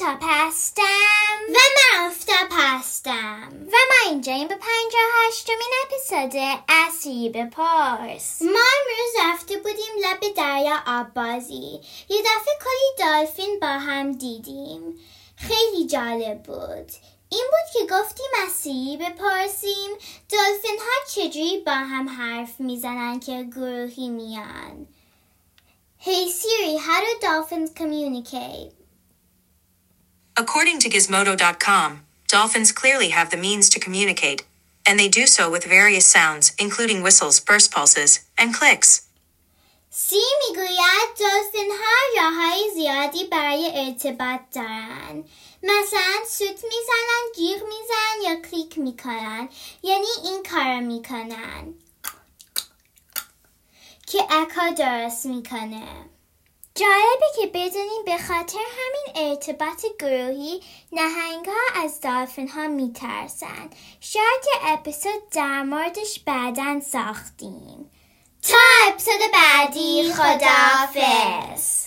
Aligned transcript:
آفتاب 0.00 0.18
هستم 0.22 0.82
و 1.48 1.52
من 1.52 2.06
آفتاب 2.06 2.48
هستم 2.50 3.48
و 3.52 3.76
ما 3.90 4.10
اینجا 4.10 4.32
این 4.32 4.48
به 4.48 4.54
پنجاه 4.54 5.28
هشتمین 5.28 5.72
اپیزود 5.84 6.60
اسیری 6.68 7.28
به 7.28 7.44
پارس 7.44 8.42
ما 8.42 8.48
امروز 8.48 9.14
رفته 9.24 9.56
بودیم 9.56 9.94
لب 10.02 10.34
دریا 10.36 10.76
آب 10.86 11.14
بازی. 11.14 11.80
یه 12.08 12.22
دفعه 12.22 12.54
کلی 12.64 13.06
دالفین 13.06 13.58
با 13.60 13.66
هم 13.66 14.12
دیدیم. 14.12 15.00
خیلی 15.36 15.86
جالب 15.86 16.42
بود. 16.42 16.92
این 17.28 17.44
بود 17.50 17.72
که 17.72 17.94
گفتیم 17.94 18.30
اسیری 18.46 18.96
بپرسیم 18.96 19.90
دلفین 20.28 20.78
ها 20.78 21.10
چجوری 21.14 21.62
با 21.66 21.72
هم 21.72 22.08
حرف 22.08 22.60
می‌زنن 22.60 23.20
که 23.20 23.42
گروهی 23.42 24.08
میان؟ 24.08 24.86
Hey 26.02 26.30
Siri, 26.38 26.78
how 26.86 27.00
do 27.04 27.12
dolphins 27.26 27.70
communicate? 27.80 28.79
According 30.39 30.79
to 30.79 30.89
Gizmodo.com, 30.89 32.01
dolphins 32.27 32.71
clearly 32.71 33.09
have 33.09 33.29
the 33.29 33.37
means 33.37 33.69
to 33.69 33.79
communicate, 33.79 34.43
and 34.85 34.99
they 34.99 35.07
do 35.07 35.25
so 35.27 35.49
with 35.49 35.63
various 35.63 36.05
sounds, 36.05 36.53
including 36.59 37.01
whistles, 37.01 37.39
burst 37.39 37.71
pulses, 37.71 38.19
and 38.37 38.53
clicks. 38.53 39.01
سی 39.97 40.21
میگوید 40.47 41.09
دلفین 41.19 41.71
ها 41.71 42.21
راه 42.21 42.33
های 42.33 42.71
زیادی 42.73 43.23
برای 43.23 43.71
ارتباط 43.75 44.39
دارن 44.53 45.23
مثلا 45.63 46.25
سوت 46.29 46.63
میزنن 46.63 47.23
جیغ 47.35 47.63
میزنن 47.63 48.21
یا 48.23 48.41
کلیک 48.49 48.77
میکنن 48.77 49.49
یعنی 49.83 50.07
این 50.23 50.43
کار 50.43 50.79
میکنن 50.79 51.73
که 54.07 54.27
اکا 54.29 54.69
درست 54.69 55.25
میکنه 55.25 55.87
جالبه 56.80 57.26
که 57.36 57.46
بدونیم 57.46 58.04
به 58.04 58.18
خاطر 58.18 58.58
همین 58.58 59.30
ارتباط 59.30 59.86
گروهی 59.98 60.60
نهنگ 60.92 61.46
ها 61.46 61.82
از 61.84 62.00
دالفین 62.00 62.48
ها 62.48 62.68
میترسن. 62.68 63.70
شاید 64.00 64.44
یه 64.46 64.72
اپیزود 64.72 65.30
در 65.32 65.62
موردش 65.62 66.20
بعدا 66.26 66.80
ساختیم. 66.80 67.90
تا 68.42 68.56
اپیزود 68.88 69.20
بعدی 69.32 70.12
خداحافظ. 70.12 71.79